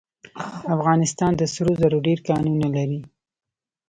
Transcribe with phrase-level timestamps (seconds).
[0.75, 2.99] افغانستان د سرو زرو ډیر کانونه لري.